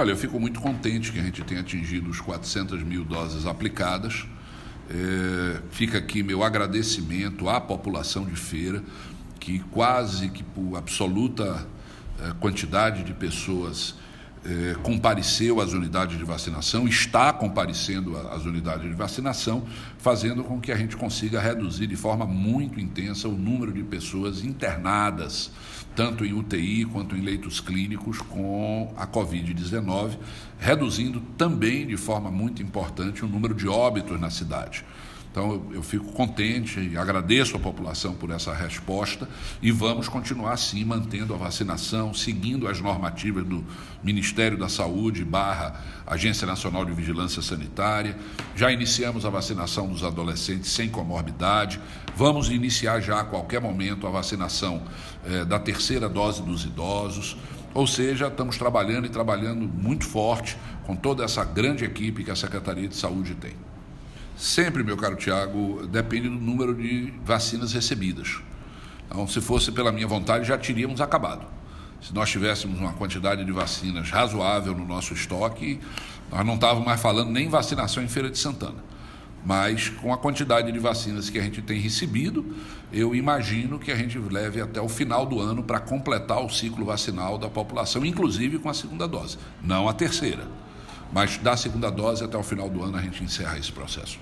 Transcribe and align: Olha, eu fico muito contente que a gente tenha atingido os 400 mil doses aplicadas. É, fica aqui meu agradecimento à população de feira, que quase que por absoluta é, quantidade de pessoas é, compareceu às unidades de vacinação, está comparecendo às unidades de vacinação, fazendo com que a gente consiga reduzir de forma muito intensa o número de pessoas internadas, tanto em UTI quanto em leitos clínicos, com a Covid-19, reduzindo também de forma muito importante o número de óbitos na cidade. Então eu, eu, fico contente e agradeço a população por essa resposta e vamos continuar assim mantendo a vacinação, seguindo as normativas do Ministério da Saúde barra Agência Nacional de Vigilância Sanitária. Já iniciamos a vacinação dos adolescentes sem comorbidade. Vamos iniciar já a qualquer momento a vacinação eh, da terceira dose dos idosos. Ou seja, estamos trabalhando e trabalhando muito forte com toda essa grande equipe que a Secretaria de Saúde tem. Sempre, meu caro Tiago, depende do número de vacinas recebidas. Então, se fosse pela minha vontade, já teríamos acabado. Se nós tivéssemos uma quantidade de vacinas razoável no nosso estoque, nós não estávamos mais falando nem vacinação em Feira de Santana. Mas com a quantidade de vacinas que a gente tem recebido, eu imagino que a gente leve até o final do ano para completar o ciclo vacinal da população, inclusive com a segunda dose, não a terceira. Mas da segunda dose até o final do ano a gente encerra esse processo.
Olha, 0.00 0.12
eu 0.12 0.16
fico 0.16 0.40
muito 0.40 0.62
contente 0.62 1.12
que 1.12 1.18
a 1.18 1.22
gente 1.22 1.42
tenha 1.42 1.60
atingido 1.60 2.08
os 2.08 2.22
400 2.22 2.82
mil 2.82 3.04
doses 3.04 3.44
aplicadas. 3.44 4.26
É, 4.88 5.60
fica 5.70 5.98
aqui 5.98 6.22
meu 6.22 6.42
agradecimento 6.42 7.50
à 7.50 7.60
população 7.60 8.24
de 8.24 8.34
feira, 8.34 8.82
que 9.38 9.58
quase 9.70 10.30
que 10.30 10.42
por 10.42 10.78
absoluta 10.78 11.66
é, 12.18 12.32
quantidade 12.40 13.04
de 13.04 13.12
pessoas 13.12 13.94
é, 14.44 14.74
compareceu 14.82 15.60
às 15.60 15.72
unidades 15.72 16.16
de 16.16 16.24
vacinação, 16.24 16.88
está 16.88 17.32
comparecendo 17.32 18.16
às 18.16 18.44
unidades 18.44 18.88
de 18.88 18.94
vacinação, 18.94 19.64
fazendo 19.98 20.42
com 20.42 20.60
que 20.60 20.72
a 20.72 20.76
gente 20.76 20.96
consiga 20.96 21.40
reduzir 21.40 21.86
de 21.86 21.96
forma 21.96 22.24
muito 22.24 22.80
intensa 22.80 23.28
o 23.28 23.32
número 23.32 23.72
de 23.72 23.82
pessoas 23.82 24.42
internadas, 24.42 25.50
tanto 25.94 26.24
em 26.24 26.32
UTI 26.32 26.86
quanto 26.86 27.16
em 27.16 27.20
leitos 27.20 27.60
clínicos, 27.60 28.18
com 28.18 28.92
a 28.96 29.06
Covid-19, 29.06 30.16
reduzindo 30.58 31.20
também 31.36 31.86
de 31.86 31.96
forma 31.96 32.30
muito 32.30 32.62
importante 32.62 33.24
o 33.24 33.28
número 33.28 33.54
de 33.54 33.68
óbitos 33.68 34.18
na 34.18 34.30
cidade. 34.30 34.84
Então 35.30 35.52
eu, 35.52 35.74
eu, 35.74 35.82
fico 35.82 36.06
contente 36.12 36.80
e 36.80 36.98
agradeço 36.98 37.54
a 37.56 37.60
população 37.60 38.14
por 38.14 38.30
essa 38.32 38.52
resposta 38.52 39.28
e 39.62 39.70
vamos 39.70 40.08
continuar 40.08 40.54
assim 40.54 40.84
mantendo 40.84 41.32
a 41.32 41.36
vacinação, 41.36 42.12
seguindo 42.12 42.66
as 42.66 42.80
normativas 42.80 43.44
do 43.44 43.64
Ministério 44.02 44.58
da 44.58 44.68
Saúde 44.68 45.24
barra 45.24 45.80
Agência 46.04 46.46
Nacional 46.46 46.84
de 46.84 46.92
Vigilância 46.92 47.40
Sanitária. 47.42 48.18
Já 48.56 48.72
iniciamos 48.72 49.24
a 49.24 49.30
vacinação 49.30 49.86
dos 49.86 50.02
adolescentes 50.02 50.72
sem 50.72 50.88
comorbidade. 50.88 51.80
Vamos 52.16 52.50
iniciar 52.50 53.00
já 53.00 53.20
a 53.20 53.24
qualquer 53.24 53.60
momento 53.60 54.08
a 54.08 54.10
vacinação 54.10 54.82
eh, 55.24 55.44
da 55.44 55.60
terceira 55.60 56.08
dose 56.08 56.42
dos 56.42 56.64
idosos. 56.64 57.36
Ou 57.72 57.86
seja, 57.86 58.26
estamos 58.26 58.58
trabalhando 58.58 59.06
e 59.06 59.08
trabalhando 59.08 59.68
muito 59.68 60.04
forte 60.04 60.56
com 60.84 60.96
toda 60.96 61.22
essa 61.22 61.44
grande 61.44 61.84
equipe 61.84 62.24
que 62.24 62.32
a 62.32 62.36
Secretaria 62.36 62.88
de 62.88 62.96
Saúde 62.96 63.36
tem. 63.36 63.69
Sempre, 64.40 64.82
meu 64.82 64.96
caro 64.96 65.16
Tiago, 65.16 65.86
depende 65.86 66.26
do 66.26 66.34
número 66.34 66.74
de 66.74 67.12
vacinas 67.22 67.74
recebidas. 67.74 68.38
Então, 69.06 69.26
se 69.26 69.38
fosse 69.38 69.70
pela 69.70 69.92
minha 69.92 70.06
vontade, 70.06 70.48
já 70.48 70.56
teríamos 70.56 70.98
acabado. 71.02 71.44
Se 72.00 72.14
nós 72.14 72.30
tivéssemos 72.30 72.80
uma 72.80 72.94
quantidade 72.94 73.44
de 73.44 73.52
vacinas 73.52 74.08
razoável 74.08 74.74
no 74.74 74.86
nosso 74.86 75.12
estoque, 75.12 75.78
nós 76.32 76.46
não 76.46 76.54
estávamos 76.54 76.86
mais 76.86 76.98
falando 76.98 77.30
nem 77.30 77.50
vacinação 77.50 78.02
em 78.02 78.08
Feira 78.08 78.30
de 78.30 78.38
Santana. 78.38 78.82
Mas 79.44 79.90
com 79.90 80.10
a 80.10 80.16
quantidade 80.16 80.72
de 80.72 80.78
vacinas 80.78 81.28
que 81.28 81.38
a 81.38 81.42
gente 81.42 81.60
tem 81.60 81.78
recebido, 81.78 82.56
eu 82.90 83.14
imagino 83.14 83.78
que 83.78 83.92
a 83.92 83.96
gente 83.96 84.18
leve 84.18 84.58
até 84.58 84.80
o 84.80 84.88
final 84.88 85.26
do 85.26 85.38
ano 85.38 85.62
para 85.62 85.80
completar 85.80 86.42
o 86.42 86.48
ciclo 86.48 86.86
vacinal 86.86 87.36
da 87.36 87.50
população, 87.50 88.06
inclusive 88.06 88.58
com 88.58 88.70
a 88.70 88.74
segunda 88.74 89.06
dose, 89.06 89.36
não 89.62 89.86
a 89.86 89.92
terceira. 89.92 90.48
Mas 91.12 91.36
da 91.36 91.58
segunda 91.58 91.90
dose 91.90 92.24
até 92.24 92.38
o 92.38 92.42
final 92.42 92.70
do 92.70 92.82
ano 92.82 92.96
a 92.96 93.02
gente 93.02 93.22
encerra 93.22 93.58
esse 93.58 93.70
processo. 93.70 94.18